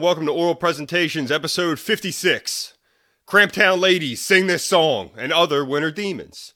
[0.00, 2.74] welcome to Oral Presentations, episode 56.
[3.26, 6.54] Cramptown Ladies Sing This Song and Other Winter Demons.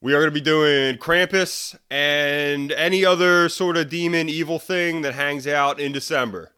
[0.00, 5.02] We are going to be doing Krampus and any other sort of demon evil thing
[5.02, 6.52] that hangs out in December.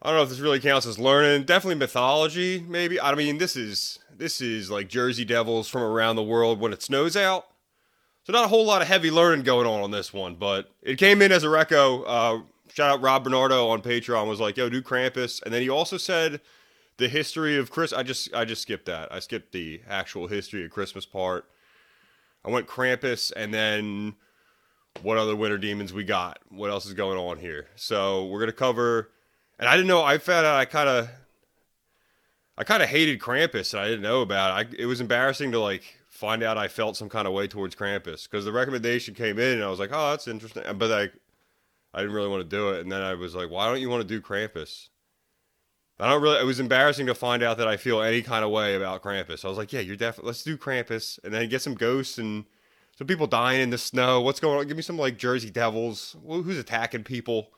[0.00, 1.44] I don't know if this really counts as learning.
[1.44, 3.00] Definitely mythology, maybe.
[3.00, 6.82] I mean, this is this is like Jersey Devils from around the world when it
[6.82, 7.46] snows out.
[8.24, 10.96] So not a whole lot of heavy learning going on on this one, but it
[10.96, 12.04] came in as a reco.
[12.06, 12.42] Uh,
[12.76, 15.96] shout out Rob Bernardo on Patreon was like, "Yo, do Krampus," and then he also
[15.96, 16.40] said
[16.98, 17.92] the history of Chris.
[17.92, 19.10] I just I just skipped that.
[19.10, 21.46] I skipped the actual history of Christmas part.
[22.44, 24.14] I went Krampus, and then
[25.02, 26.38] what other winter demons we got?
[26.50, 27.68] What else is going on here?
[27.76, 29.10] So we're gonna cover.
[29.58, 30.04] And I didn't know.
[30.04, 31.08] I found out I kind of
[32.58, 34.76] I kind of hated Krampus, and I didn't know about it.
[34.78, 37.74] I, it was embarrassing to like find out I felt some kind of way towards
[37.74, 41.08] Krampus because the recommendation came in, and I was like, "Oh, that's interesting," but I,
[41.96, 42.80] I didn't really want to do it.
[42.80, 44.90] And then I was like, "Why don't you want to do Krampus?"
[45.98, 46.38] I don't really.
[46.38, 49.44] It was embarrassing to find out that I feel any kind of way about Krampus.
[49.44, 50.28] I was like, "Yeah, you're definitely.
[50.28, 52.44] Let's do Krampus, and then get some ghosts and
[52.98, 54.20] some people dying in the snow.
[54.20, 54.68] What's going on?
[54.68, 56.14] Give me some like Jersey Devils.
[56.26, 57.50] Who's attacking people?"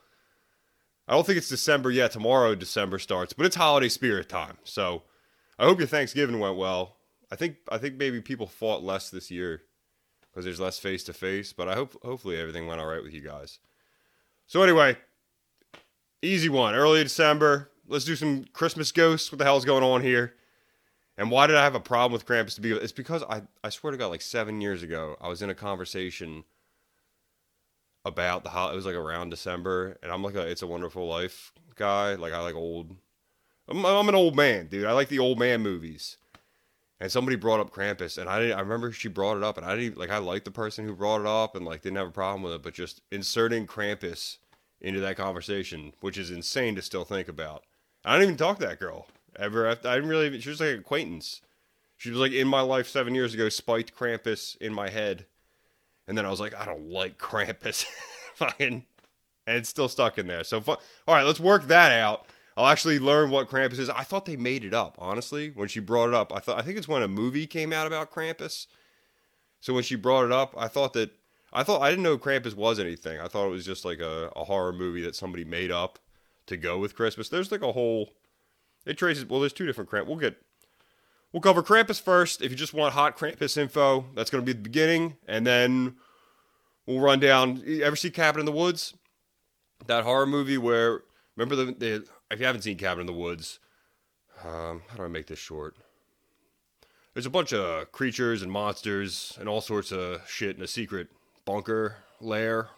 [1.09, 2.13] I don't think it's December yet.
[2.13, 4.59] Tomorrow December starts, but it's holiday spirit time.
[4.63, 5.03] So
[5.59, 6.99] I hope your Thanksgiving went well.
[7.33, 9.63] I think I think maybe people fought less this year
[10.21, 11.53] because there's less face to face.
[11.53, 13.59] But I hope hopefully everything went all right with you guys.
[14.49, 14.97] So anyway,
[16.23, 16.75] easy one.
[16.75, 17.71] Early December.
[17.87, 19.31] Let's do some Christmas ghosts.
[19.31, 20.35] What the hell's going on here?
[21.17, 22.73] And why did I have a problem with Krampus to be?
[22.73, 25.55] It's because I I swear to God, like seven years ago, I was in a
[25.55, 26.45] conversation
[28.05, 28.75] about the holiday.
[28.75, 32.15] It was like around December, and I'm like a It's a Wonderful Life guy.
[32.15, 32.97] Like I like old.
[33.69, 34.87] I'm, I'm an old man, dude.
[34.87, 36.17] I like the old man movies.
[37.01, 38.57] And somebody brought up Krampus, and I didn't.
[38.57, 40.11] I remember she brought it up, and I didn't like.
[40.11, 42.53] I liked the person who brought it up, and like didn't have a problem with
[42.55, 42.63] it.
[42.63, 44.39] But just inserting Krampus
[44.81, 47.65] into that conversation, which is insane to still think about.
[48.05, 49.69] I didn't even talk to that girl ever.
[49.69, 50.27] I didn't really.
[50.27, 51.41] Even, she was like an acquaintance.
[51.97, 53.49] She was like in my life seven years ago.
[53.49, 55.27] Spiked Krampus in my head,
[56.07, 57.85] and then I was like, I don't like Krampus,
[58.35, 58.85] fucking,
[59.47, 60.45] and it's still stuck in there.
[60.45, 62.27] So, fu- all right, let's work that out.
[62.57, 63.89] I'll actually learn what Krampus is.
[63.89, 65.51] I thought they made it up, honestly.
[65.55, 67.87] When she brought it up, I thought I think it's when a movie came out
[67.87, 68.67] about Krampus.
[69.61, 71.11] So when she brought it up, I thought that
[71.53, 73.21] I thought I didn't know Krampus was anything.
[73.21, 75.99] I thought it was just like a, a horror movie that somebody made up
[76.47, 77.29] to go with Christmas.
[77.29, 78.11] There's like a whole
[78.87, 80.07] it traces well, there's two different Krampus.
[80.07, 80.37] We'll get
[81.33, 82.43] we'll cover Krampus first.
[82.43, 85.97] If you just want hot Krampus info, that's gonna be the beginning, and then
[86.87, 88.95] we'll run down you ever see Cabin in the Woods?
[89.87, 91.03] That horror movie where
[91.37, 93.59] remember the, the if you haven't seen Cabin in the Woods,
[94.45, 95.77] um, how do I make this short?
[97.15, 101.09] There's a bunch of creatures and monsters and all sorts of shit in a secret
[101.49, 102.69] bunker lair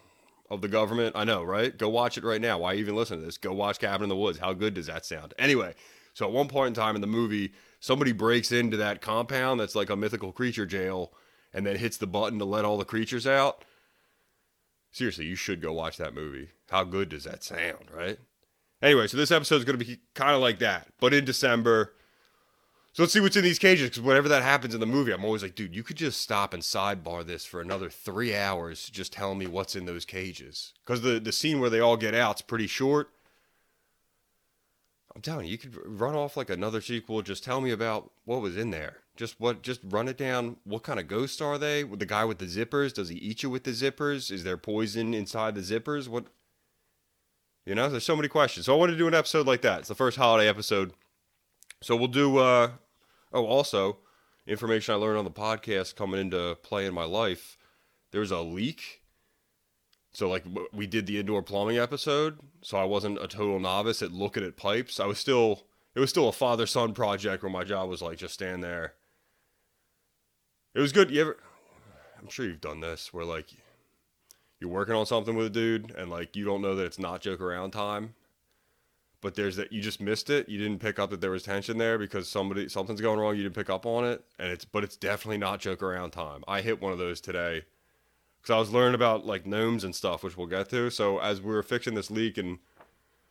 [0.48, 1.16] of the government.
[1.16, 1.76] I know, right?
[1.76, 2.60] Go watch it right now.
[2.60, 3.36] Why even listen to this?
[3.36, 4.38] Go watch Cabin in the Woods.
[4.38, 5.34] How good does that sound?
[5.40, 5.74] Anyway,
[6.14, 9.74] so at one point in time in the movie, somebody breaks into that compound that's
[9.74, 11.12] like a mythical creature jail
[11.52, 13.64] and then hits the button to let all the creatures out.
[14.92, 16.50] Seriously, you should go watch that movie.
[16.70, 18.18] How good does that sound, right?
[18.80, 21.92] Anyway, so this episode is going to be kind of like that, but in December.
[22.92, 25.24] So let's see what's in these cages, because whenever that happens in the movie, I'm
[25.24, 29.12] always like, dude, you could just stop and sidebar this for another three hours, just
[29.12, 30.74] telling me what's in those cages.
[30.84, 33.10] Because the, the scene where they all get out's pretty short.
[35.14, 37.22] I'm telling you, you could run off like another sequel.
[37.22, 38.98] Just tell me about what was in there.
[39.16, 40.56] Just what, just run it down.
[40.64, 41.84] What kind of ghosts are they?
[41.84, 44.32] The guy with the zippers, does he eat you with the zippers?
[44.32, 46.08] Is there poison inside the zippers?
[46.08, 46.26] What,
[47.66, 48.66] you know, there's so many questions.
[48.66, 49.80] So I want to do an episode like that.
[49.80, 50.92] It's the first holiday episode.
[51.82, 52.38] So we'll do.
[52.38, 52.72] Uh,
[53.32, 53.98] oh, also,
[54.46, 57.56] information I learned on the podcast coming into play in my life.
[58.12, 59.02] There's a leak.
[60.12, 64.12] So like we did the indoor plumbing episode, so I wasn't a total novice at
[64.12, 65.00] looking at pipes.
[65.00, 65.64] I was still.
[65.92, 68.94] It was still a father son project where my job was like just stand there.
[70.72, 71.10] It was good.
[71.10, 71.36] You ever?
[72.20, 73.48] I'm sure you've done this where like
[74.60, 77.22] you're working on something with a dude and like you don't know that it's not
[77.22, 78.14] joke around time
[79.20, 80.48] but there's that you just missed it.
[80.48, 83.36] You didn't pick up that there was tension there because somebody something's going wrong.
[83.36, 84.24] You didn't pick up on it.
[84.38, 86.42] And it's but it's definitely not joke around time.
[86.48, 87.64] I hit one of those today
[88.40, 90.90] because i was learning about like gnomes and stuff which we'll get to.
[90.90, 92.58] So as we were fixing this leak and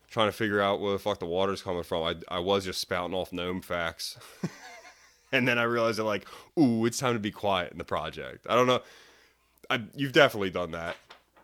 [0.10, 2.82] trying to figure out where the fuck the water's coming from i, I was just
[2.82, 4.18] spouting off gnome facts.
[5.32, 6.28] And then i realized that like
[6.60, 8.48] ooh it's time to be quiet in the project.
[8.50, 8.82] I don't know.
[9.70, 10.96] I, you've definitely done that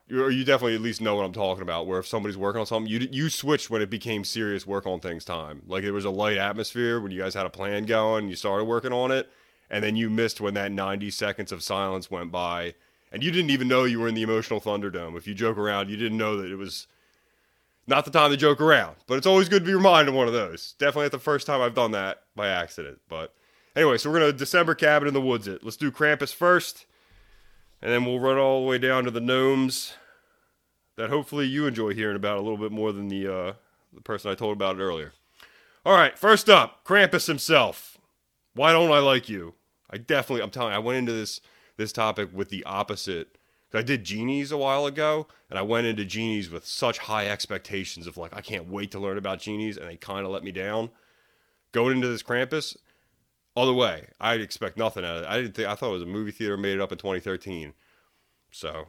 [0.08, 1.88] you you definitely at least know what I'm talking about.
[1.88, 5.00] Where if somebody's working on something, you you switched when it became serious work on
[5.00, 5.64] things time.
[5.68, 8.66] Like it was a light atmosphere when you guys had a plan going, you started
[8.66, 9.30] working on it,
[9.70, 12.76] and then you missed when that 90 seconds of silence went by,
[13.12, 15.18] and you didn't even know you were in the emotional thunderdome.
[15.18, 16.88] If you joke around, you didn't know that it was
[17.88, 20.28] not the time to joke around, but it's always good to be reminded of one
[20.28, 20.74] of those.
[20.80, 23.00] Definitely not the first time I've done that by accident.
[23.08, 23.34] But
[23.76, 25.64] anyway, so we're gonna December cabin in the woods it.
[25.64, 26.86] Let's do Krampus first,
[27.86, 29.94] and then we'll run all the way down to the gnomes
[30.96, 33.54] that hopefully you enjoy hearing about a little bit more than the uh,
[33.94, 35.14] the person I told about it earlier.
[35.86, 38.00] All right, first up, Krampus himself.
[38.56, 39.54] Why don't I like you?
[39.88, 41.42] I definitely, I'm telling you, I went into this
[41.78, 43.38] this topic with the opposite.
[43.72, 48.08] I did genies a while ago, and I went into genies with such high expectations
[48.08, 50.52] of like, I can't wait to learn about genies, and they kind of let me
[50.52, 50.90] down.
[51.72, 52.78] Going into this Krampus,
[53.56, 55.28] other way, I'd expect nothing out of it.
[55.28, 57.74] I didn't think I thought it was a movie theater made it up in 2013.
[58.52, 58.88] So,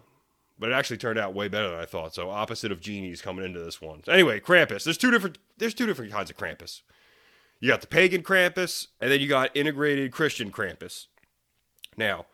[0.58, 2.14] but it actually turned out way better than I thought.
[2.14, 4.02] So opposite of genies coming into this one.
[4.04, 4.84] So anyway, Krampus.
[4.84, 5.38] There's two different.
[5.56, 6.82] There's two different kinds of Krampus.
[7.60, 11.06] You got the pagan Krampus, and then you got integrated Christian Krampus.
[11.96, 12.26] Now,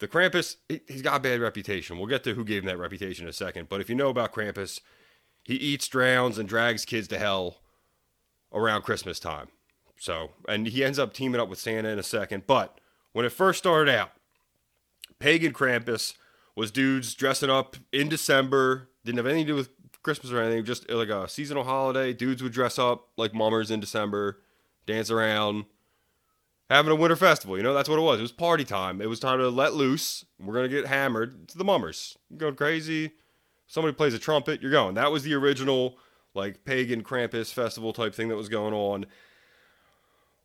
[0.00, 1.98] the Krampus, he's got a bad reputation.
[1.98, 3.68] We'll get to who gave him that reputation in a second.
[3.68, 4.80] But if you know about Krampus,
[5.44, 7.58] he eats, drowns, and drags kids to hell
[8.52, 9.48] around Christmas time.
[10.00, 12.44] So, and he ends up teaming up with Santa in a second.
[12.46, 12.80] But
[13.12, 14.12] when it first started out,
[15.18, 16.14] pagan Krampus
[16.56, 19.68] was dudes dressing up in December, didn't have anything to do with
[20.02, 22.14] Christmas or anything, just like a seasonal holiday.
[22.14, 24.40] Dudes would dress up like mummers in December,
[24.86, 25.66] dance around,
[26.70, 27.58] having a winter festival.
[27.58, 28.20] You know, that's what it was.
[28.20, 29.02] It was party time.
[29.02, 30.24] It was time to let loose.
[30.42, 31.42] We're gonna get hammered.
[31.42, 32.16] It's the mummers.
[32.30, 33.12] You're going crazy.
[33.66, 34.62] Somebody plays a trumpet.
[34.62, 34.94] You're going.
[34.94, 35.98] That was the original
[36.32, 39.04] like pagan Krampus festival type thing that was going on.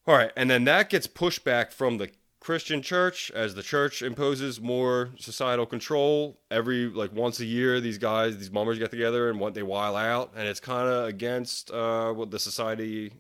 [0.08, 4.04] All right, and then that gets pushed back from the Christian church as the church
[4.04, 6.38] imposes more societal control.
[6.52, 9.96] Every like once a year, these guys, these mummers get together and what they while
[9.96, 13.14] out, and it's kind of against uh, what the society,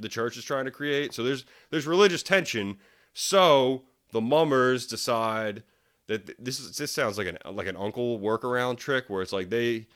[0.00, 1.14] the church is trying to create.
[1.14, 2.78] So there's there's religious tension.
[3.12, 5.62] So the mummers decide
[6.08, 9.48] that this is this sounds like an like an uncle workaround trick where it's like
[9.48, 9.86] they,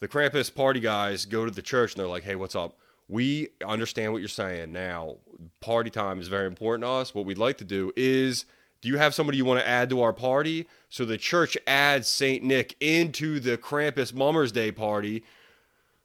[0.00, 2.76] the Krampus party guys go to the church and they're like, hey, what's up?
[3.12, 4.72] We understand what you're saying.
[4.72, 5.16] Now,
[5.60, 7.14] party time is very important to us.
[7.14, 8.46] What we'd like to do is
[8.80, 10.66] do you have somebody you want to add to our party?
[10.88, 12.42] So the church adds St.
[12.42, 15.24] Nick into the Krampus Mummers Day party.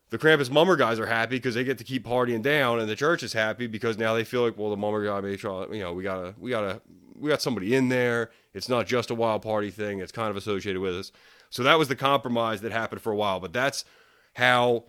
[0.10, 2.96] The Krampus Mummer guys are happy because they get to keep partying down, and the
[2.96, 5.82] church is happy because now they feel like, well, the Mummer guy made sure, you
[5.82, 6.82] know, we gotta, we gotta,
[7.18, 8.32] we got somebody in there.
[8.54, 10.00] It's not just a wild party thing.
[10.00, 11.12] It's kind of associated with us.
[11.50, 13.40] So that was the compromise that happened for a while.
[13.40, 13.86] But that's
[14.34, 14.84] how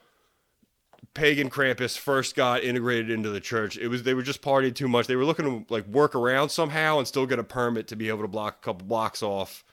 [1.14, 4.88] pagan Krampus first got integrated into the church, it was they were just partying too
[4.88, 5.06] much.
[5.06, 8.08] They were looking to like work around somehow and still get a permit to be
[8.08, 9.64] able to block a couple blocks off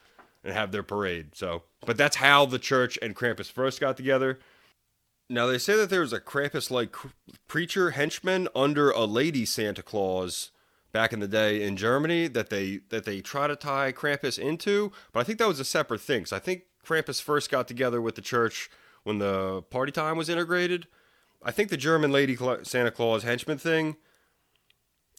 [0.44, 1.34] and have their parade.
[1.34, 4.38] So, but that's how the church and Krampus first got together.
[5.28, 6.94] Now they say that there was a Krampus-like
[7.48, 10.52] preacher henchman under a lady Santa Claus
[10.92, 14.92] back in the day in Germany that they that they try to tie Krampus into,
[15.12, 16.26] but I think that was a separate thing.
[16.26, 18.70] So I think Krampus first got together with the church
[19.02, 20.86] when the party time was integrated
[21.42, 23.96] I think the German Lady Santa Claus henchman thing,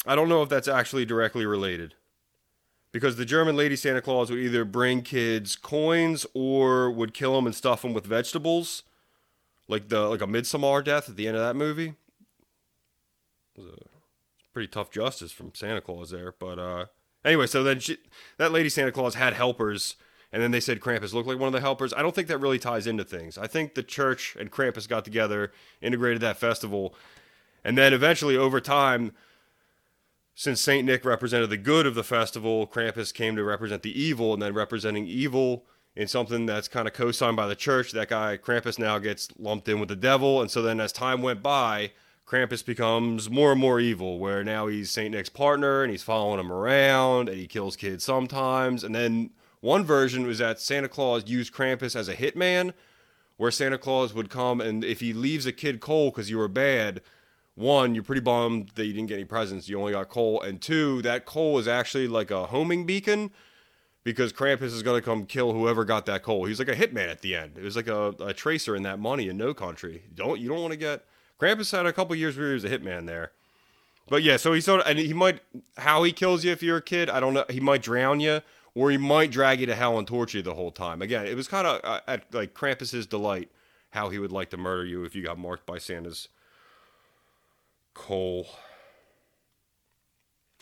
[0.05, 1.95] I don't know if that's actually directly related.
[2.91, 7.45] Because the German Lady Santa Claus would either bring kids coins or would kill them
[7.45, 8.83] and stuff them with vegetables.
[9.67, 11.95] Like the like a Midsommar death at the end of that movie.
[13.55, 13.77] It was a
[14.53, 16.33] pretty tough justice from Santa Claus there.
[16.39, 16.85] But uh,
[17.25, 17.97] anyway, so then she,
[18.37, 19.95] that Lady Santa Claus had helpers
[20.31, 21.93] and then they said Krampus looked like one of the helpers.
[21.93, 23.37] I don't think that really ties into things.
[23.37, 26.95] I think the church and Krampus got together, integrated that festival,
[27.63, 29.11] and then eventually, over time,
[30.35, 34.33] since Saint Nick represented the good of the festival, Krampus came to represent the evil,
[34.33, 35.65] and then representing evil
[35.95, 37.91] in something that's kind of co-signed by the church.
[37.91, 41.21] That guy Krampus now gets lumped in with the devil, and so then as time
[41.21, 41.91] went by.
[42.27, 46.41] Krampus becomes more and more evil, where now he's Saint Nick's partner and he's following
[46.41, 48.83] him around and he kills kids sometimes.
[48.83, 49.29] And then
[49.61, 52.73] one version was that Santa Claus used Krampus as a hitman,
[53.37, 56.47] where Santa Claus would come and if he leaves a kid cold because you were
[56.47, 57.01] bad,
[57.55, 60.61] one, you're pretty bummed that you didn't get any presents, you only got coal, and
[60.61, 63.31] two, that coal is actually like a homing beacon
[64.03, 66.45] because Krampus is going to come kill whoever got that coal.
[66.45, 67.57] He's like a hitman at the end.
[67.57, 70.03] It was like a, a tracer in that money in No Country.
[70.13, 71.03] Don't you don't want to get
[71.39, 73.31] Krampus had a couple years where he was a hitman there.
[74.07, 75.41] But yeah, so he sort of and he might
[75.77, 77.09] how he kills you if you're a kid.
[77.09, 77.43] I don't know.
[77.49, 78.41] He might drown you
[78.77, 81.01] or he might drag you to hell and torture you the whole time.
[81.01, 83.49] Again, it was kind of uh, at like Krampus's delight
[83.89, 86.27] how he would like to murder you if you got marked by Santa's
[87.95, 88.47] coal.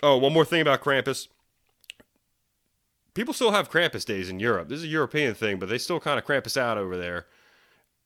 [0.02, 1.28] Oh, one more thing about Krampus.
[3.14, 4.70] People still have Krampus days in Europe.
[4.70, 7.26] This is a European thing, but they still kind of Krampus out over there.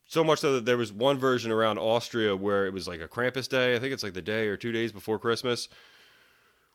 [0.08, 3.08] So much so that there was one version around Austria where it was like a
[3.08, 3.76] Krampus day.
[3.76, 5.70] I think it's like the day or two days before Christmas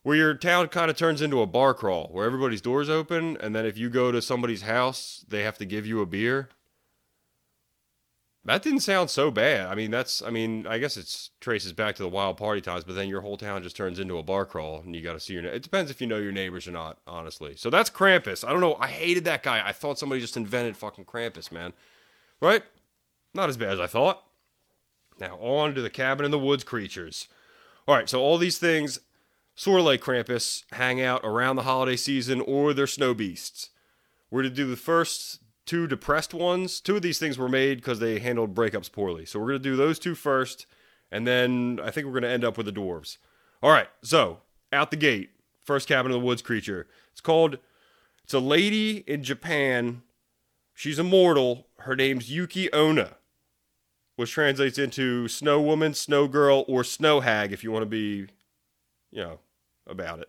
[0.05, 3.57] where your town kind of turns into a bar crawl where everybody's doors open and
[3.57, 6.51] then if you go to somebody's house they have to give you a beer
[8.47, 9.69] That didn't sound so bad.
[9.69, 12.85] I mean, that's, I mean, I guess it's traces back to the wild party times,
[12.85, 15.21] but then your whole town just turns into a bar crawl and you got to
[15.21, 17.57] see your, it depends if you know your neighbors or not, honestly.
[17.57, 18.47] So that's Krampus.
[18.47, 18.77] I don't know.
[18.79, 19.67] I hated that guy.
[19.67, 21.73] I thought somebody just invented fucking Krampus, man.
[22.39, 22.63] Right?
[23.33, 24.23] Not as bad as I thought.
[25.19, 27.29] Now, on to the cabin in the woods creatures.
[27.89, 28.99] All right, so all these things,
[29.55, 33.71] sort of Krampus, hang out around the holiday season or they're snow beasts.
[34.31, 36.81] We're to do the first two depressed ones.
[36.81, 39.25] Two of these things were made because they handled breakups poorly.
[39.25, 40.67] So we're going to do those two first,
[41.11, 43.19] and then I think we're going to end up with the dwarves.
[43.63, 44.41] All right, so
[44.73, 45.31] out the gate,
[45.63, 46.87] first cabin in the woods creature.
[47.13, 47.59] It's called,
[48.23, 50.03] it's a lady in Japan.
[50.75, 51.69] She's immortal.
[51.79, 53.17] Her name's Yuki Onna,
[54.17, 58.27] which translates into snow woman, snow girl, or snow hag if you want to be,
[59.15, 59.39] you know,
[59.87, 60.29] about it.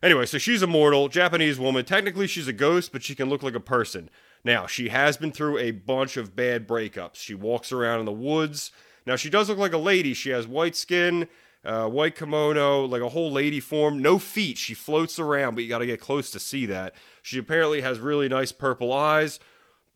[0.00, 1.84] Anyway, so she's immortal, Japanese woman.
[1.84, 4.08] Technically, she's a ghost, but she can look like a person.
[4.44, 7.16] Now, she has been through a bunch of bad breakups.
[7.16, 8.70] She walks around in the woods.
[9.06, 10.14] Now, she does look like a lady.
[10.14, 11.26] She has white skin,
[11.64, 14.00] uh, white kimono, like a whole lady form.
[14.00, 14.58] No feet.
[14.58, 16.94] She floats around, but you got to get close to see that.
[17.22, 19.40] She apparently has really nice purple eyes,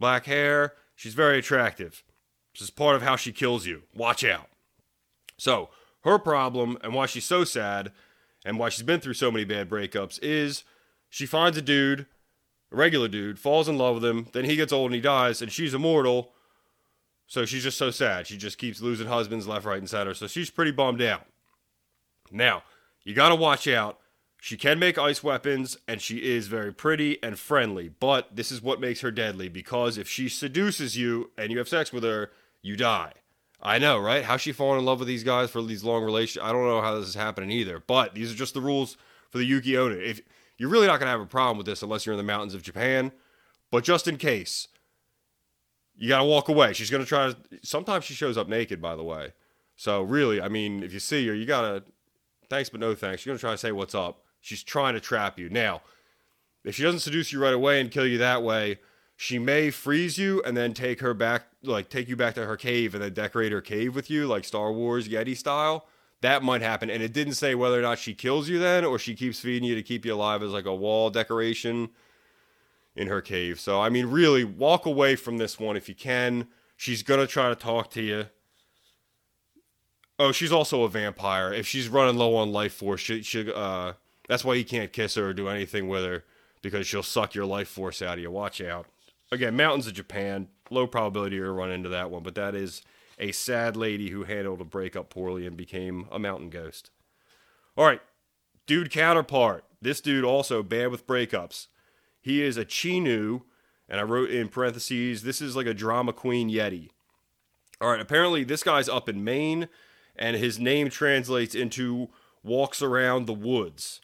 [0.00, 0.72] black hair.
[0.96, 2.02] She's very attractive.
[2.52, 3.82] This is part of how she kills you.
[3.94, 4.48] Watch out.
[5.38, 5.70] So,
[6.04, 7.92] her problem and why she's so sad
[8.44, 10.64] and why she's been through so many bad breakups is
[11.08, 12.06] she finds a dude
[12.72, 15.42] a regular dude, falls in love with him, then he gets old and he dies,
[15.42, 16.32] and she's immortal.
[17.26, 18.26] So she's just so sad.
[18.26, 20.14] She just keeps losing husbands left, right, and center.
[20.14, 21.26] So she's pretty bummed out.
[22.30, 22.62] Now,
[23.04, 23.98] you got to watch out.
[24.40, 27.88] She can make ice weapons, and she is very pretty and friendly.
[27.88, 31.68] But this is what makes her deadly because if she seduces you and you have
[31.68, 32.30] sex with her,
[32.60, 33.12] you die.
[33.62, 34.24] I know, right?
[34.24, 36.44] How she falling in love with these guys for these long relations?
[36.44, 37.82] I don't know how this is happening either.
[37.86, 38.96] But these are just the rules
[39.30, 39.94] for the Yuki Onna.
[39.94, 40.20] If
[40.58, 42.62] you're really not to have a problem with this unless you're in the mountains of
[42.62, 43.12] Japan.
[43.70, 44.68] But just in case,
[45.96, 46.72] you got to walk away.
[46.72, 47.36] She's to try to.
[47.62, 49.32] Sometimes she shows up naked, by the way.
[49.76, 51.84] So really, I mean, if you see her, you got to.
[52.50, 53.24] Thanks, but no thanks.
[53.24, 54.24] Going to try to say what's up.
[54.40, 55.48] She's trying to trap you.
[55.48, 55.80] Now,
[56.64, 58.78] if she doesn't seduce you right away and kill you that way,
[59.22, 62.56] she may freeze you and then take her back, like take you back to her
[62.56, 65.86] cave and then decorate her cave with you, like Star Wars Yeti style
[66.22, 66.88] that might happen.
[66.88, 69.68] And it didn't say whether or not she kills you then or she keeps feeding
[69.68, 71.90] you to keep you alive as like a wall decoration
[72.96, 73.60] in her cave.
[73.60, 76.48] So, I mean, really, walk away from this one if you can.
[76.76, 78.26] She's going to try to talk to you.
[80.18, 81.52] Oh, she's also a vampire.
[81.52, 83.92] If she's running low on life force, she, she uh,
[84.28, 86.24] that's why you can't kiss her or do anything with her
[86.60, 88.30] because she'll suck your life force out of you.
[88.30, 88.86] Watch out.
[89.32, 90.48] Again, mountains of Japan.
[90.70, 92.82] Low probability you'll run into that one, but that is
[93.18, 96.90] a sad lady who handled a breakup poorly and became a mountain ghost.
[97.74, 98.02] All right,
[98.66, 99.64] dude counterpart.
[99.80, 101.68] This dude also bad with breakups.
[102.20, 103.42] He is a Chenoo,
[103.88, 106.90] and I wrote in parentheses, this is like a drama queen Yeti.
[107.80, 109.68] All right, apparently this guy's up in Maine,
[110.14, 112.10] and his name translates into
[112.42, 114.02] walks around the woods.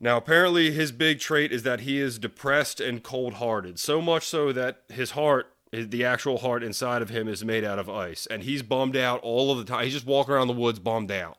[0.00, 4.26] Now, apparently, his big trait is that he is depressed and cold hearted, so much
[4.26, 8.26] so that his heart the actual heart inside of him is made out of ice,
[8.26, 9.84] and he's bummed out all of the time.
[9.84, 11.38] He's just walking around the woods bummed out.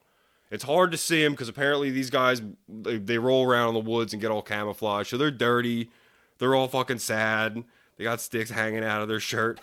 [0.51, 3.89] It's hard to see him because apparently these guys they, they roll around in the
[3.89, 5.89] woods and get all camouflaged, so they're dirty.
[6.37, 7.63] They're all fucking sad.
[7.97, 9.59] They got sticks hanging out of their shirt.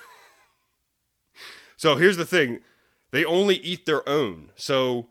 [1.77, 2.61] so here's the thing:
[3.11, 4.53] they only eat their own.
[4.57, 5.09] So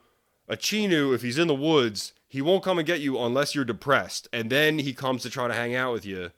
[0.48, 3.66] a Chenoo, if he's in the woods, he won't come and get you unless you're
[3.66, 6.32] depressed, and then he comes to try to hang out with you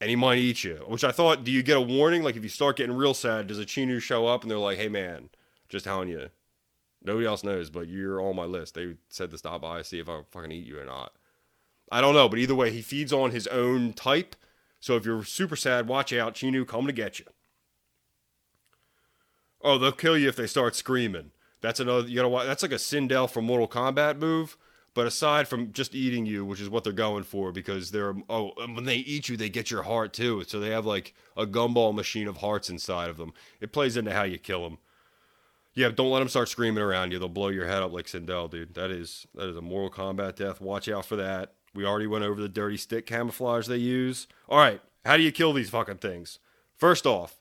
[0.00, 0.76] and he might eat you.
[0.86, 2.22] Which I thought, do you get a warning?
[2.22, 4.78] Like if you start getting real sad, does a Chenoo show up and they're like,
[4.78, 5.30] "Hey man,
[5.68, 6.30] just telling you,
[7.02, 10.08] nobody else knows, but you're on my list." They said to stop by, see if
[10.08, 11.12] I fucking eat you or not.
[11.90, 14.36] I don't know, but either way, he feeds on his own type.
[14.78, 16.36] So if you're super sad, watch out.
[16.36, 17.26] Chenoo come to get you.
[19.60, 21.32] Oh, they'll kill you if they start screaming.
[21.60, 22.08] That's another.
[22.08, 22.46] You gotta watch.
[22.46, 24.56] That's like a Sindel from Mortal Kombat move
[24.94, 28.52] but aside from just eating you, which is what they're going for, because they're oh,
[28.74, 30.42] when they eat you, they get your heart too.
[30.46, 33.32] So they have like a gumball machine of hearts inside of them.
[33.60, 34.78] It plays into how you kill them.
[35.74, 37.18] Yeah, don't let them start screaming around you.
[37.20, 38.74] They'll blow your head up like Sindel, dude.
[38.74, 40.60] That is that is a Mortal Kombat death.
[40.60, 41.54] Watch out for that.
[41.72, 44.26] We already went over the dirty stick camouflage they use.
[44.48, 46.40] All right, how do you kill these fucking things?
[46.76, 47.36] First off,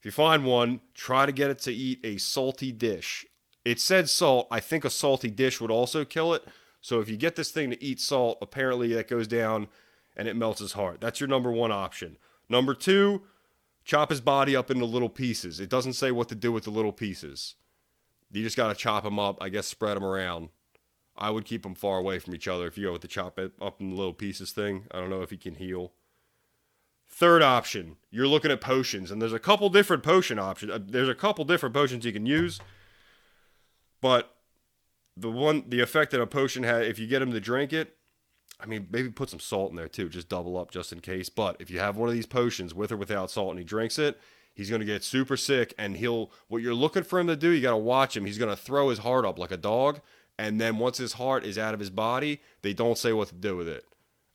[0.00, 3.26] if you find one, try to get it to eat a salty dish.
[3.64, 4.48] It said salt.
[4.50, 6.42] I think a salty dish would also kill it
[6.80, 9.68] so if you get this thing to eat salt, apparently that goes down
[10.16, 11.00] and it melts his heart.
[11.00, 12.16] That's your number one option.
[12.48, 13.22] Number two,
[13.84, 15.60] chop his body up into little pieces.
[15.60, 17.54] It doesn't say what to do with the little pieces.
[18.32, 20.50] You just got to chop them up, I guess spread them around.
[21.16, 23.38] I would keep them far away from each other if you go with the chop
[23.38, 24.86] it up in little pieces thing.
[24.90, 25.92] I don't know if he can heal.
[27.08, 30.72] Third option, you're looking at potions, and there's a couple different potion options.
[30.72, 32.60] Uh, there's a couple different potions you can use,
[34.00, 34.36] but
[35.16, 37.96] the one, the effect that a potion has, if you get him to drink it,
[38.60, 41.28] I mean, maybe put some salt in there too, just double up just in case.
[41.28, 43.98] But if you have one of these potions with or without salt and he drinks
[43.98, 44.20] it,
[44.54, 47.50] he's going to get super sick and he'll, what you're looking for him to do,
[47.50, 48.26] you got to watch him.
[48.26, 50.00] He's going to throw his heart up like a dog.
[50.38, 53.34] And then once his heart is out of his body, they don't say what to
[53.34, 53.84] do with it.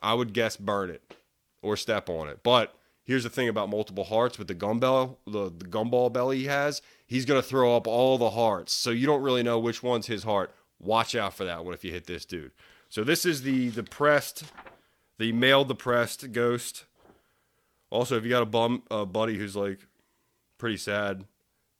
[0.01, 1.15] I would guess burn it
[1.61, 2.41] or step on it.
[2.43, 6.45] But here's the thing about multiple hearts with the gumball, the, the gumball belly he
[6.45, 8.73] has, he's going to throw up all the hearts.
[8.73, 10.53] So you don't really know which one's his heart.
[10.79, 12.51] Watch out for that one if you hit this dude.
[12.89, 14.43] So this is the depressed,
[15.17, 16.85] the male depressed ghost.
[17.89, 19.87] Also, if you got a bum a buddy who's like
[20.57, 21.25] pretty sad,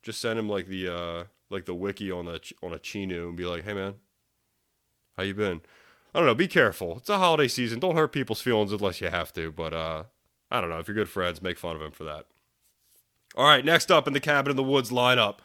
[0.04, 3.38] just send him like the uh like the wiki on a on a Chenoo and
[3.38, 3.96] be like, "Hey man,
[5.18, 5.62] how you been?"
[6.16, 6.36] I don't know.
[6.36, 6.96] Be careful.
[6.98, 7.82] It's a holiday season.
[7.82, 9.52] Don't hurt people's feelings unless you have to.
[9.52, 10.04] But uh,
[10.50, 10.80] I don't know.
[10.80, 12.26] If you're good friends, make fun of him for that.
[13.36, 13.66] All right.
[13.66, 15.40] Next up in the cabin in the woods lineup,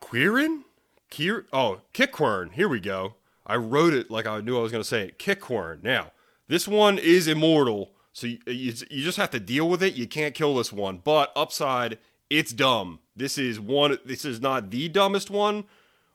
[0.00, 0.62] Queerin,
[1.10, 1.44] Kier.
[1.52, 2.52] Oh, Kickquern.
[2.52, 3.14] Here we go.
[3.46, 5.18] I wrote it like I knew I was going to say it.
[5.18, 5.82] Kickquern.
[5.82, 6.12] Now,
[6.48, 9.94] this one is immortal, so you, you you just have to deal with it.
[9.94, 11.00] You can't kill this one.
[11.02, 11.98] But upside,
[12.28, 13.00] it's dumb.
[13.16, 13.98] This is one.
[14.04, 15.64] This is not the dumbest one.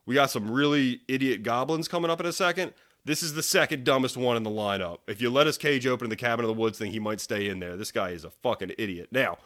[0.05, 2.73] We got some really idiot goblins coming up in a second.
[3.05, 4.99] This is the second dumbest one in the lineup.
[5.07, 7.21] If you let his cage open in the cabin of the woods thing, he might
[7.21, 7.75] stay in there.
[7.75, 9.09] This guy is a fucking idiot.
[9.11, 9.37] Now,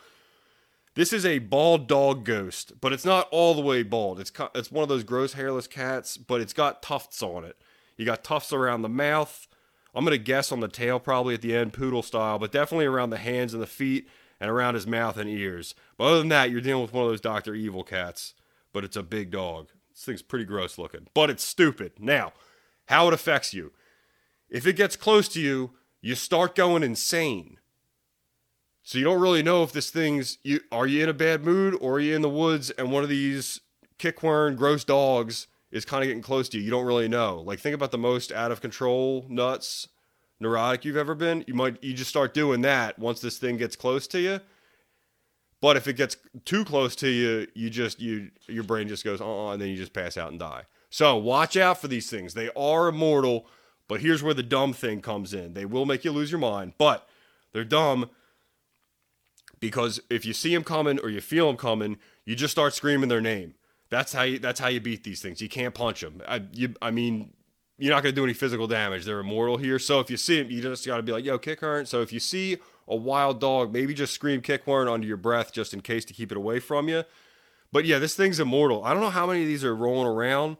[1.00, 4.20] this is a bald dog ghost, but it's not all the way bald.
[4.20, 7.56] It's it's one of those gross hairless cats, but it's got tufts on it.
[7.96, 9.48] You got tufts around the mouth.
[9.96, 13.12] I'm gonna guess on the tail, probably at the end, poodle style, but definitely around
[13.12, 14.10] the hands and the feet
[14.42, 15.74] and around his mouth and ears.
[15.98, 18.34] But other than that, you're dealing with one of those Doctor Evil cats.
[18.74, 19.70] But it's a big dog.
[19.94, 21.94] This thing's pretty gross looking, but it's stupid.
[21.98, 22.34] Now
[22.88, 23.72] how it affects you.
[24.50, 27.59] If it gets close to you, you start going insane.
[28.90, 31.78] So you don't really know if this thing's you are you in a bad mood
[31.80, 33.62] or are you in the woods and one of these
[34.00, 36.64] kickworm gross dogs is kind of getting close to you.
[36.64, 37.44] You don't really know.
[37.46, 39.90] Like think about the most out of control nuts
[40.40, 41.44] neurotic you've ever been.
[41.46, 44.40] You might you just start doing that once this thing gets close to you.
[45.62, 49.22] But if it gets too close to you, you just you your brain just goes
[49.22, 50.64] uh and then you just pass out and die.
[50.90, 52.34] So watch out for these things.
[52.34, 53.46] They are immortal,
[53.88, 55.54] but here's where the dumb thing comes in.
[55.54, 57.08] They will make you lose your mind, but
[57.54, 58.10] they're dumb
[59.60, 63.10] because if you see them coming or you feel them coming, you just start screaming
[63.10, 63.56] their name.
[63.90, 65.42] That's how you that's how you beat these things.
[65.42, 66.22] You can't punch them.
[66.28, 67.34] I you I mean
[67.78, 69.06] you're not going to do any physical damage.
[69.06, 69.80] They're immortal here.
[69.80, 72.02] So if you see them, you just got to be like, "Yo, kick her." So
[72.02, 75.74] if you see a wild dog, maybe just scream kick horn under your breath just
[75.74, 77.04] in case to keep it away from you.
[77.72, 78.84] But yeah, this thing's immortal.
[78.84, 80.58] I don't know how many of these are rolling around.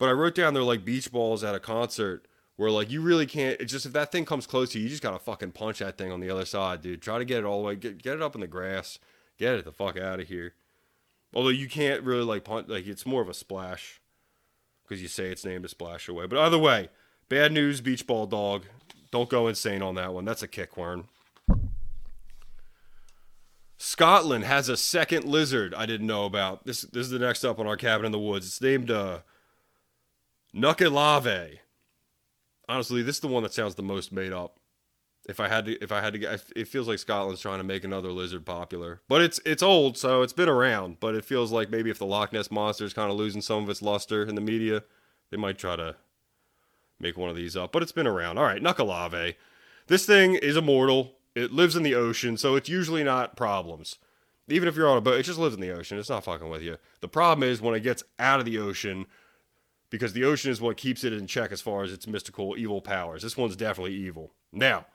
[0.00, 2.26] But I wrote down they're like beach balls at a concert
[2.60, 3.58] where like you really can't.
[3.58, 5.96] It's just if that thing comes close to you, you just gotta fucking punch that
[5.96, 7.00] thing on the other side, dude.
[7.00, 8.98] Try to get it all the way, get, get it up in the grass,
[9.38, 10.52] get it the fuck out of here.
[11.32, 14.02] Although you can't really like punch, like it's more of a splash
[14.82, 16.26] because you say its name to splash away.
[16.26, 16.90] But either way,
[17.30, 18.64] bad news, beach ball dog.
[19.10, 20.26] Don't go insane on that one.
[20.26, 21.04] That's a kickworm.
[23.78, 26.66] Scotland has a second lizard I didn't know about.
[26.66, 28.46] This this is the next up on our cabin in the woods.
[28.46, 29.20] It's named uh,
[30.54, 31.60] Nuckelavee.
[32.70, 34.60] Honestly, this is the one that sounds the most made up.
[35.28, 37.82] If I had to, if I had to, it feels like Scotland's trying to make
[37.82, 39.00] another lizard popular.
[39.08, 41.00] But it's it's old, so it's been around.
[41.00, 43.64] But it feels like maybe if the Loch Ness monster is kind of losing some
[43.64, 44.84] of its luster in the media,
[45.30, 45.96] they might try to
[47.00, 47.72] make one of these up.
[47.72, 48.38] But it's been around.
[48.38, 49.34] All right, Nuckelavee.
[49.88, 51.16] This thing is immortal.
[51.34, 53.96] It lives in the ocean, so it's usually not problems.
[54.48, 55.98] Even if you're on a boat, it just lives in the ocean.
[55.98, 56.76] It's not fucking with you.
[57.00, 59.06] The problem is when it gets out of the ocean
[59.90, 62.80] because the ocean is what keeps it in check as far as its mystical evil
[62.80, 63.22] powers.
[63.22, 64.32] This one's definitely evil.
[64.52, 64.86] Now,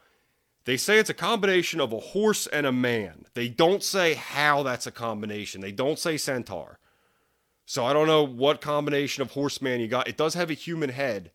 [0.63, 3.25] they say it's a combination of a horse and a man.
[3.35, 5.61] They don't say how that's a combination.
[5.61, 6.79] They don't say centaur.
[7.65, 10.07] So I don't know what combination of horseman you got.
[10.07, 11.31] It does have a human head,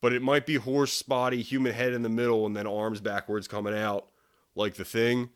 [0.00, 3.48] but it might be horse body, human head in the middle, and then arms backwards
[3.48, 4.06] coming out
[4.54, 5.30] like the thing.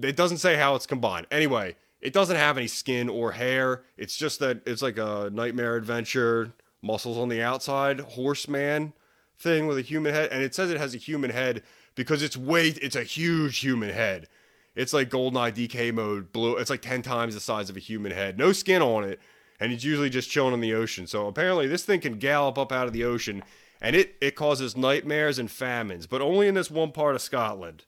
[0.00, 1.26] It doesn't say how it's combined.
[1.30, 3.82] Anyway, it doesn't have any skin or hair.
[3.96, 8.92] It's just that it's like a nightmare adventure muscles on the outside horseman
[9.38, 10.30] thing with a human head.
[10.32, 11.62] And it says it has a human head
[11.94, 14.28] because its weight it's a huge human head.
[14.74, 18.12] It's like goldeneye dk mode blue it's like 10 times the size of a human
[18.12, 18.38] head.
[18.38, 19.20] No skin on it.
[19.60, 21.08] And it's usually just chilling in the ocean.
[21.08, 23.42] So apparently this thing can gallop up out of the ocean
[23.80, 27.84] and it it causes nightmares and famines but only in this one part of scotland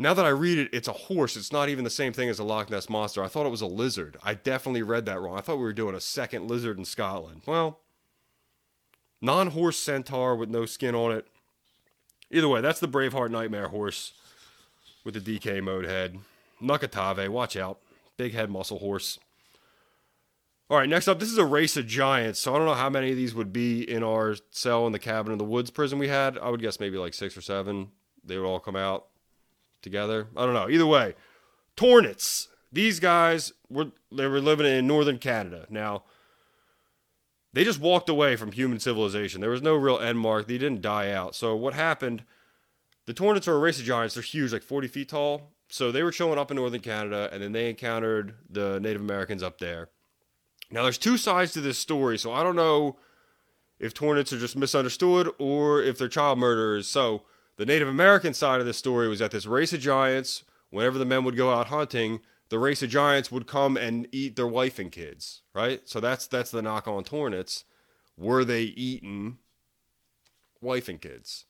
[0.00, 1.36] now that I read it, it's a horse.
[1.36, 3.22] It's not even the same thing as a Loch Ness monster.
[3.22, 4.16] I thought it was a lizard.
[4.22, 5.36] I definitely read that wrong.
[5.36, 7.42] I thought we were doing a second lizard in Scotland.
[7.46, 7.80] Well,
[9.20, 11.26] non horse centaur with no skin on it.
[12.30, 14.12] Either way, that's the Braveheart Nightmare horse
[15.02, 16.18] with the DK mode head.
[16.62, 17.80] Nukatave, watch out.
[18.16, 19.18] Big head muscle horse.
[20.70, 22.38] All right, next up, this is a race of giants.
[22.38, 24.98] So I don't know how many of these would be in our cell in the
[24.98, 26.38] cabin in the woods prison we had.
[26.38, 27.88] I would guess maybe like six or seven.
[28.22, 29.06] They would all come out
[29.82, 30.28] together.
[30.36, 30.68] I don't know.
[30.68, 31.14] Either way,
[31.76, 32.48] Tornets.
[32.70, 35.66] These guys were they were living in northern Canada.
[35.70, 36.04] Now,
[37.52, 39.40] they just walked away from human civilization.
[39.40, 40.46] There was no real end mark.
[40.46, 41.34] They didn't die out.
[41.34, 42.24] So what happened?
[43.06, 44.14] The Tornets are a race of giants.
[44.14, 45.54] They're huge, like 40 feet tall.
[45.70, 49.42] So they were showing up in northern Canada, and then they encountered the Native Americans
[49.42, 49.88] up there.
[50.70, 52.98] Now, there's two sides to this story, so I don't know
[53.78, 56.86] if Tornets are just misunderstood or if they're child murderers.
[56.86, 57.22] So
[57.58, 61.04] the Native American side of this story was that this race of giants, whenever the
[61.04, 64.78] men would go out hunting, the race of giants would come and eat their wife
[64.78, 65.86] and kids, right?
[65.86, 67.64] So that's that's the knock on Tornets.
[68.16, 69.38] Were they eaten
[70.60, 71.44] wife and kids?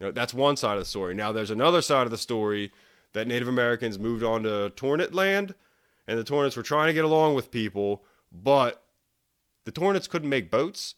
[0.00, 1.14] You know, that's one side of the story.
[1.14, 2.72] Now there's another side of the story
[3.12, 5.54] that Native Americans moved on to Tornet land,
[6.08, 8.82] and the Tornets were trying to get along with people, but
[9.64, 10.94] the Tornets couldn't make boats.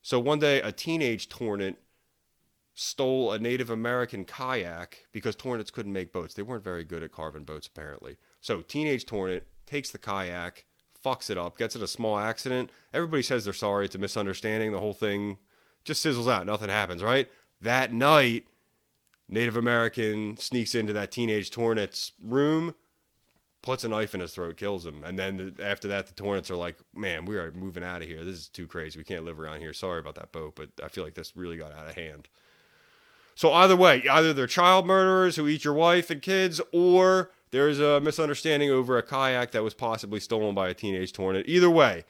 [0.00, 1.76] So one day a teenage Tornet
[2.76, 6.34] stole a Native American kayak because Tornets couldn't make boats.
[6.34, 8.18] They weren't very good at carving boats, apparently.
[8.40, 10.66] So, Teenage Tornet takes the kayak,
[11.04, 12.70] fucks it up, gets in a small accident.
[12.92, 13.86] Everybody says they're sorry.
[13.86, 14.72] It's a misunderstanding.
[14.72, 15.38] The whole thing
[15.84, 16.46] just sizzles out.
[16.46, 17.28] Nothing happens, right?
[17.62, 18.44] That night,
[19.26, 22.74] Native American sneaks into that Teenage Tornet's room,
[23.62, 25.02] puts a knife in his throat, kills him.
[25.02, 28.22] And then after that, the Tornets are like, man, we are moving out of here.
[28.22, 28.98] This is too crazy.
[28.98, 29.72] We can't live around here.
[29.72, 32.28] Sorry about that boat, but I feel like this really got out of hand.
[33.36, 37.78] So either way, either they're child murderers who eat your wife and kids, or there's
[37.78, 41.44] a misunderstanding over a kayak that was possibly stolen by a teenage tornado.
[41.46, 42.04] Either way,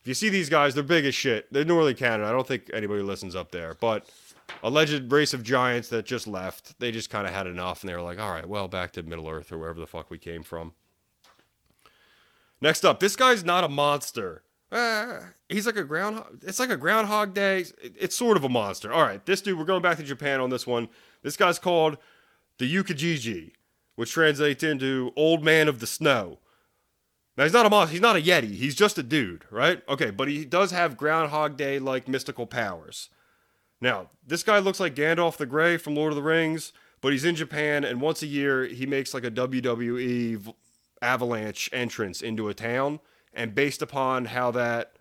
[0.00, 1.52] if you see these guys, they're big as shit.
[1.52, 2.26] They're Northern Canada.
[2.26, 4.08] I don't think anybody listens up there, but
[4.62, 6.80] alleged race of giants that just left.
[6.80, 9.02] They just kind of had enough, and they were like, "All right, well, back to
[9.02, 10.72] Middle Earth or wherever the fuck we came from."
[12.62, 14.44] Next up, this guy's not a monster.
[14.72, 16.42] Uh, he's like a groundhog.
[16.42, 17.64] It's like a Groundhog Day.
[17.82, 18.92] It's sort of a monster.
[18.92, 19.58] All right, this dude.
[19.58, 20.88] We're going back to Japan on this one.
[21.22, 21.98] This guy's called
[22.58, 23.52] the Ukijiji,
[23.96, 26.38] which translates into Old Man of the Snow.
[27.36, 27.92] Now he's not a monster.
[27.92, 28.52] He's not a yeti.
[28.52, 29.82] He's just a dude, right?
[29.88, 33.08] Okay, but he does have Groundhog Day like mystical powers.
[33.80, 37.24] Now this guy looks like Gandalf the Grey from Lord of the Rings, but he's
[37.24, 40.54] in Japan, and once a year he makes like a WWE
[41.02, 43.00] avalanche entrance into a town
[43.32, 44.92] and based upon how that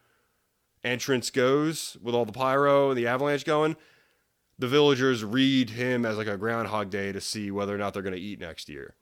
[0.84, 3.76] entrance goes with all the pyro and the avalanche going,
[4.58, 8.04] the villagers read him as like a Groundhog Day to see whether or not they're
[8.04, 8.96] going to eat next year.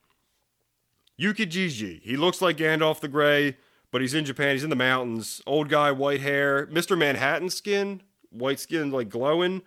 [1.20, 3.58] Ukijiji, he looks like Gandalf the Grey,
[3.92, 4.54] but he's in Japan.
[4.54, 5.42] He's in the mountains.
[5.48, 6.96] Old guy, white hair, Mr.
[6.96, 9.64] Manhattan skin, white skin, like glowing.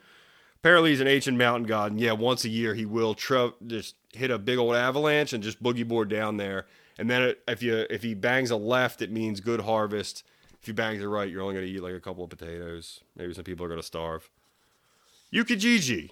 [0.56, 3.96] Apparently, he's an ancient mountain god, and yeah, once a year he will tr- just
[4.12, 6.66] hit a big old avalanche and just boogie board down there
[7.00, 10.22] and then if you if he bangs a left, it means good harvest.
[10.60, 13.00] If he bangs the right, you're only going to eat like a couple of potatoes.
[13.16, 14.28] Maybe some people are going to starve.
[15.32, 16.10] Ukijiji.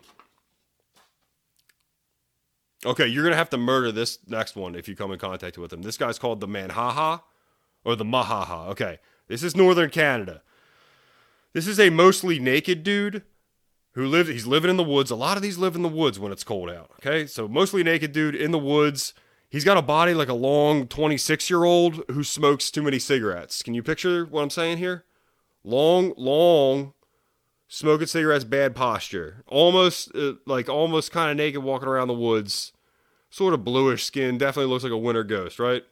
[2.87, 5.59] Okay, you're going to have to murder this next one if you come in contact
[5.59, 5.83] with him.
[5.83, 7.21] This guy's called the Manhaha
[7.85, 8.69] or the Mahaha.
[8.69, 10.41] Okay, this is northern Canada.
[11.53, 13.25] This is a mostly naked dude
[13.93, 15.11] who lives, he's living in the woods.
[15.11, 16.93] A lot of these live in the woods when it's cold out.
[17.01, 19.13] Okay, so mostly naked dude in the woods
[19.51, 23.63] He's got a body like a long 26 year old who smokes too many cigarettes.
[23.63, 25.05] Can you picture what I'm saying here?
[25.65, 26.93] Long, long,
[27.67, 29.43] smoking cigarettes, bad posture.
[29.47, 32.73] Almost uh, like almost kind of naked walking around the woods.
[33.31, 34.39] Sort of bluish skin.
[34.39, 35.85] Definitely looks like a winter ghost, right?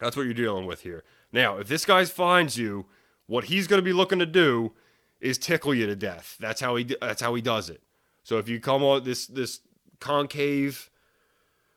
[0.00, 1.04] That's what you're dealing with here.
[1.32, 2.86] Now, if this guy finds you,
[3.26, 4.72] what he's going to be looking to do
[5.20, 6.36] is tickle you to death.
[6.38, 7.82] That's how he that's how he does it.
[8.22, 9.60] So if you come on this this
[10.00, 10.90] concave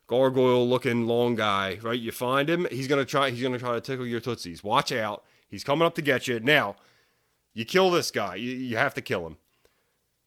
[0.08, 2.00] gargoyle looking long guy, right?
[2.00, 4.64] You find him, he's gonna try he's gonna try to tickle your tootsies.
[4.64, 5.24] Watch out.
[5.48, 6.40] He's coming up to get you.
[6.40, 6.76] Now,
[7.54, 8.36] you kill this guy.
[8.36, 9.38] You, you have to kill him.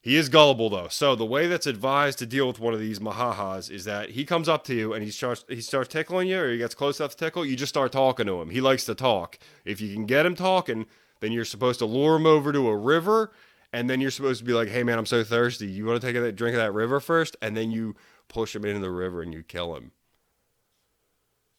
[0.02, 0.88] He is gullible though.
[0.88, 4.24] So the way that's advised to deal with one of these mahahas is that he
[4.24, 7.00] comes up to you and he starts he starts tickling you or he gets close
[7.00, 8.50] enough to tickle, you just start talking to him.
[8.50, 9.38] He likes to talk.
[9.64, 10.86] If you can get him talking,
[11.20, 13.32] then you're supposed to lure him over to a river
[13.72, 15.66] and then you're supposed to be like, "Hey man, I'm so thirsty.
[15.66, 17.36] You want to take a drink of that river first?
[17.42, 17.94] And then you
[18.30, 19.90] push him into the river and you kill him.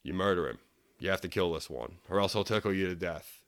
[0.01, 0.57] You murder him.
[0.99, 3.41] You have to kill this one, or else he'll tickle you to death.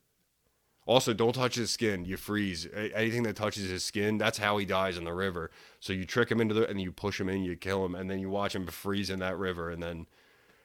[0.86, 2.04] Also, don't touch his skin.
[2.04, 2.68] You freeze.
[2.76, 5.50] Anything that touches his skin, that's how he dies in the river.
[5.80, 8.10] So you trick him into the, and you push him in, you kill him, and
[8.10, 10.08] then you watch him freeze in that river, and then,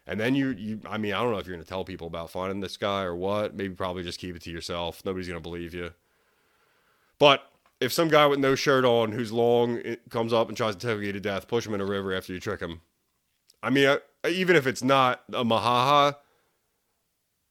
[0.07, 0.81] and then you, you.
[0.87, 3.14] I mean, I don't know if you're gonna tell people about finding this guy or
[3.14, 3.55] what.
[3.55, 5.03] Maybe probably just keep it to yourself.
[5.05, 5.92] Nobody's gonna believe you.
[7.18, 7.49] But
[7.80, 11.02] if some guy with no shirt on who's long comes up and tries to choke
[11.02, 12.80] you to death, push him in a river after you trick him.
[13.62, 16.16] I mean, uh, even if it's not a Mahaha,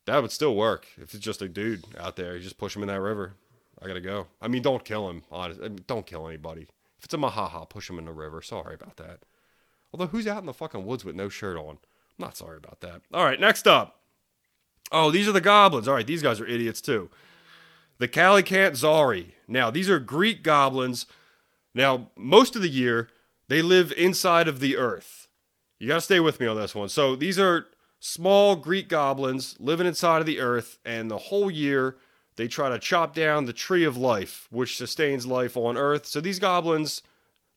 [0.05, 0.87] that would still work.
[0.97, 3.35] If it's just a dude out there, you just push him in that river.
[3.81, 4.27] I gotta go.
[4.41, 5.23] I mean, don't kill him.
[5.31, 6.67] Honestly, I mean, don't kill anybody.
[6.97, 8.41] If it's a Mahaha, push him in the river.
[8.41, 9.19] Sorry about that.
[9.93, 11.71] Although, who's out in the fucking woods with no shirt on?
[11.71, 11.77] I'm
[12.17, 13.01] not sorry about that.
[13.13, 14.01] All right, next up.
[14.91, 15.87] Oh, these are the goblins.
[15.87, 17.09] All right, these guys are idiots too.
[17.99, 18.77] The Calicant
[19.47, 21.07] Now, these are Greek goblins.
[21.73, 23.09] Now, most of the year,
[23.47, 25.27] they live inside of the earth.
[25.79, 26.89] You gotta stay with me on this one.
[26.89, 27.67] So, these are
[27.99, 31.97] small Greek goblins living inside of the earth, and the whole year,
[32.35, 36.05] they try to chop down the tree of life, which sustains life on earth.
[36.05, 37.01] So, these goblins,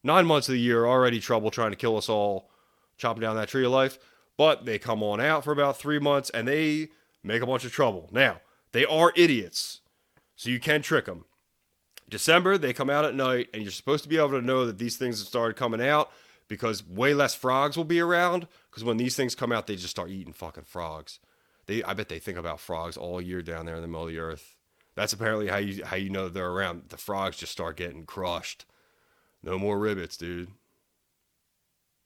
[0.02, 2.50] nine months of the year, already trouble trying to kill us all,
[2.96, 3.98] chopping down that tree of life.
[4.38, 6.88] But they come on out for about three months and they
[7.22, 8.08] make a bunch of trouble.
[8.10, 8.40] Now,
[8.72, 9.80] they are idiots,
[10.40, 11.26] so you can trick them.
[12.08, 14.78] December, they come out at night, and you're supposed to be able to know that
[14.78, 16.10] these things have started coming out
[16.48, 18.48] because way less frogs will be around.
[18.70, 21.18] Because when these things come out, they just start eating fucking frogs.
[21.66, 24.08] They, I bet they think about frogs all year down there in the middle of
[24.08, 24.56] the earth.
[24.94, 26.84] That's apparently how you how you know they're around.
[26.88, 28.64] The frogs just start getting crushed.
[29.42, 30.48] No more ribbits, dude.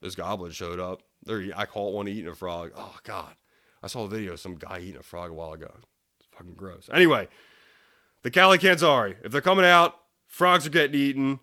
[0.01, 1.03] This goblin showed up.
[1.23, 2.73] There, I caught one eating a frog.
[2.75, 3.35] Oh God.
[3.81, 5.71] I saw a video of some guy eating a frog a while ago.
[6.19, 6.89] It's fucking gross.
[6.91, 7.29] Anyway,
[8.25, 9.17] the Calicantari.
[9.23, 11.39] If they're coming out, frogs are getting eaten.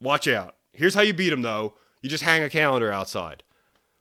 [0.00, 0.56] Watch out.
[0.72, 1.74] Here's how you beat them, though.
[2.00, 3.42] You just hang a calendar outside.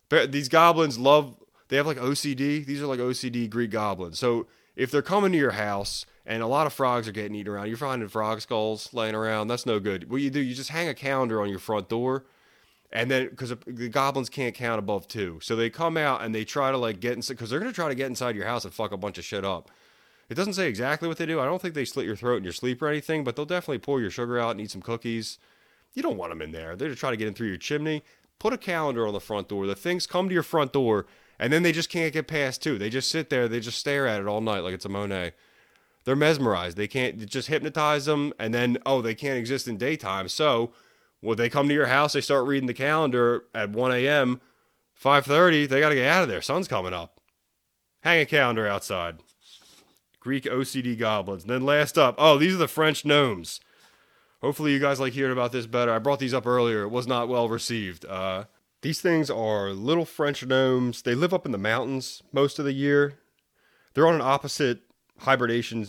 [0.09, 1.35] These goblins love.
[1.67, 2.65] They have like OCD.
[2.65, 4.17] These are like OCD Greek goblins.
[4.17, 4.47] So
[4.77, 7.67] if they're coming to your house and a lot of frogs are getting eaten around,
[7.67, 9.49] you're finding frog skulls laying around.
[9.49, 10.09] That's no good.
[10.09, 12.23] What you do, you just hang a calendar on your front door
[12.93, 16.45] and then because the goblins can't count above two, so they come out and they
[16.45, 18.73] try to like get inside because they're gonna try to get inside your house and
[18.73, 19.69] fuck a bunch of shit up.
[20.29, 21.39] It doesn't say exactly what they do.
[21.39, 23.79] I don't think they slit your throat in your sleep or anything, but they'll definitely
[23.79, 25.37] pull your sugar out and eat some cookies.
[25.93, 26.75] You don't want them in there.
[26.75, 28.03] They're to try to get in through your chimney.
[28.39, 29.67] Put a calendar on the front door.
[29.67, 31.05] The things come to your front door,
[31.39, 32.77] and then they just can't get past two.
[32.77, 33.47] They just sit there.
[33.47, 35.33] They just stare at it all night like it's a Monet.
[36.03, 36.75] They're mesmerized.
[36.75, 40.27] They can't just hypnotize them, and then oh, they can't exist in daytime.
[40.27, 40.71] So
[41.21, 44.41] when they come to your house, they start reading the calendar at 1 a.m.,
[45.01, 46.41] 5.30, they got to get out of there.
[46.41, 47.19] Sun's coming up.
[48.01, 49.17] Hang a calendar outside.
[50.25, 51.43] Greek OCD goblins.
[51.43, 53.59] And then last up, oh, these are the French gnomes.
[54.41, 55.93] Hopefully you guys like hearing about this better.
[55.93, 56.81] I brought these up earlier.
[56.81, 58.05] It was not well received.
[58.05, 58.45] Uh,
[58.81, 61.03] these things are little French gnomes.
[61.03, 63.19] They live up in the mountains most of the year.
[63.93, 64.79] They're on an opposite
[65.19, 65.85] hibernation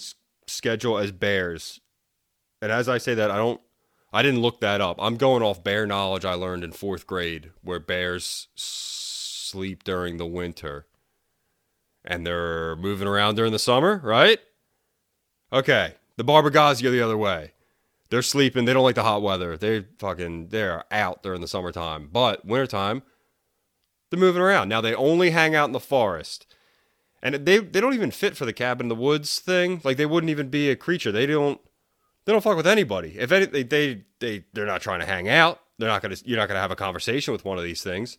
[0.47, 1.81] schedule as bears.
[2.61, 3.63] And as I say that, I don't
[4.13, 4.99] I didn't look that up.
[5.01, 10.27] I'm going off bear knowledge I learned in fourth grade, where bears sleep during the
[10.27, 10.85] winter
[12.07, 14.39] and they're moving around during the summer, right?
[15.53, 17.53] Okay, the Barbegazi go the other way.
[18.09, 18.65] They're sleeping.
[18.65, 19.57] They don't like the hot weather.
[19.57, 23.03] They fucking they're out during the summertime, but wintertime,
[24.11, 24.69] they're moving around.
[24.69, 26.47] Now they only hang out in the forest,
[27.23, 29.81] and they they don't even fit for the cabin in the woods thing.
[29.83, 31.11] Like they wouldn't even be a creature.
[31.11, 31.61] They don't
[32.25, 33.17] they don't fuck with anybody.
[33.19, 35.61] If any, they, they they they're not trying to hang out.
[35.79, 36.17] They're not gonna.
[36.25, 38.19] You're not gonna have a conversation with one of these things.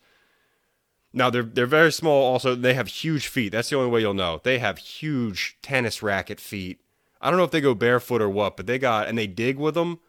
[1.17, 2.31] Now they're they're very small.
[2.31, 3.51] Also, they have huge feet.
[3.51, 4.39] That's the only way you'll know.
[4.43, 6.79] They have huge tennis racket feet.
[7.19, 9.57] I don't know if they go barefoot or what, but they got and they dig
[9.57, 9.99] with them,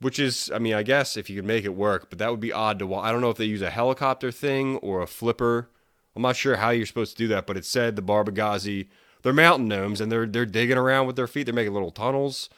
[0.00, 2.38] which is, I mean, I guess if you could make it work, but that would
[2.38, 2.94] be odd to.
[2.94, 5.70] I don't know if they use a helicopter thing or a flipper.
[6.14, 8.86] I'm not sure how you're supposed to do that, but it said the Barbegazi,
[9.22, 11.44] they're mountain gnomes and they're they're digging around with their feet.
[11.44, 12.48] They're making little tunnels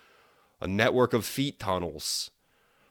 [0.60, 2.30] a network of feet tunnels.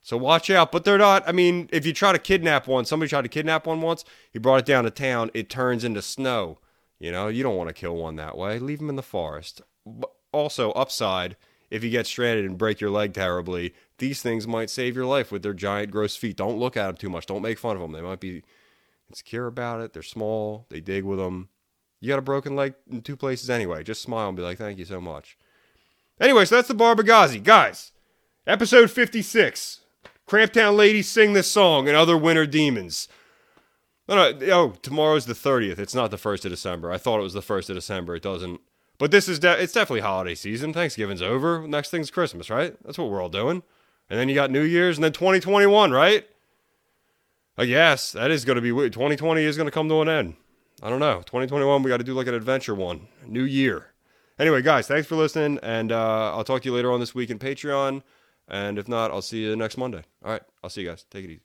[0.05, 0.71] So watch out.
[0.71, 3.65] But they're not, I mean, if you try to kidnap one, somebody tried to kidnap
[3.65, 6.59] one once, he brought it down to town, it turns into snow.
[6.99, 8.59] You know, you don't want to kill one that way.
[8.59, 9.63] Leave them in the forest.
[9.83, 11.37] But also, upside,
[11.71, 15.31] if you get stranded and break your leg terribly, these things might save your life
[15.31, 16.37] with their giant, gross feet.
[16.37, 17.25] Don't look at them too much.
[17.25, 17.91] Don't make fun of them.
[17.91, 18.43] They might be
[19.09, 19.93] insecure about it.
[19.93, 20.67] They're small.
[20.69, 21.49] They dig with them.
[21.99, 23.83] You got a broken leg in two places anyway.
[23.83, 25.35] Just smile and be like, thank you so much.
[26.21, 27.41] Anyway, so that's the Barbegazi.
[27.41, 27.91] Guys,
[28.45, 29.81] episode 56.
[30.27, 33.07] Cramptown ladies sing this song and other winter demons.
[34.07, 35.79] No, no, oh, tomorrow's the 30th.
[35.79, 36.91] It's not the 1st of December.
[36.91, 38.15] I thought it was the 1st of December.
[38.15, 38.61] It doesn't.
[38.97, 40.73] But this is, de- it's definitely holiday season.
[40.73, 41.67] Thanksgiving's over.
[41.67, 42.75] Next thing's Christmas, right?
[42.83, 43.63] That's what we're all doing.
[44.09, 46.27] And then you got New Year's and then 2021, right?
[47.57, 50.35] I guess that is going to be 2020 is going to come to an end.
[50.83, 51.17] I don't know.
[51.17, 53.07] 2021, we got to do like an adventure one.
[53.25, 53.87] New year.
[54.37, 57.29] Anyway, guys, thanks for listening, and uh, I'll talk to you later on this week
[57.29, 58.03] in Patreon.
[58.47, 60.03] And if not, I'll see you next Monday.
[60.23, 61.05] All right, I'll see you guys.
[61.09, 61.41] Take it easy.